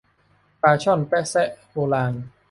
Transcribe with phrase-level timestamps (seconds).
[0.61, 2.13] ปลาช่อนแป๊ะซะโบราณ